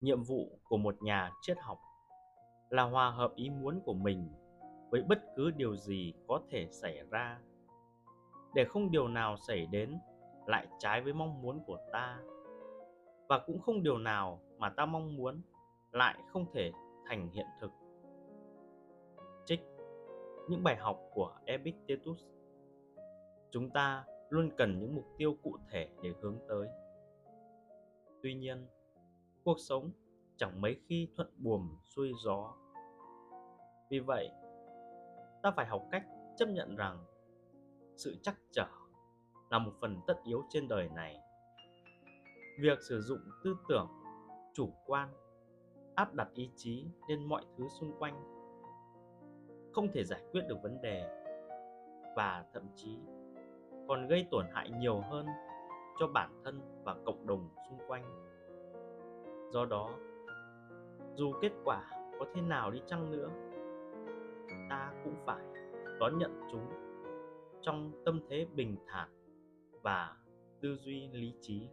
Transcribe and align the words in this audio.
nhiệm 0.00 0.22
vụ 0.22 0.58
của 0.68 0.76
một 0.76 1.02
nhà 1.02 1.30
triết 1.40 1.58
học 1.60 1.78
là 2.70 2.82
hòa 2.82 3.10
hợp 3.10 3.32
ý 3.34 3.50
muốn 3.50 3.80
của 3.84 3.94
mình 3.94 4.28
với 4.90 5.02
bất 5.02 5.18
cứ 5.36 5.50
điều 5.50 5.76
gì 5.76 6.14
có 6.28 6.40
thể 6.50 6.66
xảy 6.70 6.98
ra. 7.10 7.40
Để 8.54 8.64
không 8.64 8.90
điều 8.90 9.08
nào 9.08 9.36
xảy 9.36 9.66
đến, 9.66 9.98
lại 10.46 10.68
trái 10.78 11.00
với 11.00 11.12
mong 11.12 11.42
muốn 11.42 11.60
của 11.66 11.78
ta. 11.92 12.18
Và 13.28 13.38
cũng 13.46 13.60
không 13.60 13.82
điều 13.82 13.98
nào 13.98 14.40
mà 14.58 14.70
ta 14.70 14.86
mong 14.86 15.16
muốn, 15.16 15.42
lại 15.92 16.18
không 16.32 16.46
thể 16.52 16.72
thành 17.06 17.30
hiện 17.30 17.46
thực. 17.60 17.70
Trích 19.44 19.60
những 20.48 20.64
bài 20.64 20.76
học 20.76 21.00
của 21.12 21.34
epictetus. 21.44 22.24
Chúng 23.50 23.70
ta 23.70 24.04
luôn 24.28 24.50
cần 24.56 24.78
những 24.80 24.94
mục 24.94 25.04
tiêu 25.18 25.36
cụ 25.42 25.56
thể 25.70 25.88
để 26.02 26.10
hướng 26.22 26.38
tới. 26.48 26.68
Tuy 28.22 28.34
nhiên 28.34 28.66
cuộc 29.46 29.60
sống 29.60 29.90
chẳng 30.36 30.60
mấy 30.60 30.76
khi 30.86 31.08
thuận 31.16 31.28
buồm 31.38 31.76
xuôi 31.84 32.12
gió. 32.24 32.54
Vì 33.90 33.98
vậy, 33.98 34.30
ta 35.42 35.50
phải 35.50 35.66
học 35.66 35.82
cách 35.90 36.02
chấp 36.36 36.48
nhận 36.48 36.76
rằng 36.76 37.04
sự 37.96 38.16
chắc 38.22 38.36
trở 38.52 38.66
là 39.50 39.58
một 39.58 39.72
phần 39.80 40.00
tất 40.06 40.14
yếu 40.24 40.42
trên 40.48 40.68
đời 40.68 40.88
này. 40.94 41.16
Việc 42.60 42.78
sử 42.88 43.00
dụng 43.00 43.20
tư 43.44 43.56
tưởng, 43.68 43.88
chủ 44.54 44.72
quan, 44.86 45.08
áp 45.94 46.14
đặt 46.14 46.28
ý 46.34 46.50
chí 46.56 46.86
lên 47.08 47.24
mọi 47.24 47.44
thứ 47.56 47.68
xung 47.80 47.98
quanh 47.98 48.36
không 49.72 49.92
thể 49.92 50.04
giải 50.04 50.20
quyết 50.32 50.40
được 50.48 50.56
vấn 50.62 50.82
đề 50.82 51.08
và 52.16 52.44
thậm 52.52 52.62
chí 52.74 52.98
còn 53.88 54.06
gây 54.08 54.26
tổn 54.30 54.46
hại 54.52 54.70
nhiều 54.70 55.00
hơn 55.00 55.26
cho 55.98 56.06
bản 56.06 56.40
thân 56.44 56.82
và 56.84 56.96
cộng 57.04 57.26
đồng 57.26 57.48
xung 57.68 57.78
quanh 57.88 58.26
do 59.50 59.64
đó, 59.64 59.90
dù 61.14 61.32
kết 61.42 61.52
quả 61.64 61.90
có 62.18 62.26
thế 62.34 62.40
nào 62.40 62.70
đi 62.70 62.80
chăng 62.86 63.10
nữa, 63.10 63.30
ta 64.70 64.92
cũng 65.04 65.14
phải 65.26 65.44
đón 66.00 66.18
nhận 66.18 66.40
chúng 66.52 66.66
trong 67.62 67.92
tâm 68.04 68.20
thế 68.28 68.46
bình 68.54 68.76
thản 68.86 69.08
và 69.82 70.16
tư 70.60 70.76
duy 70.76 71.08
lý 71.12 71.34
trí. 71.40 71.68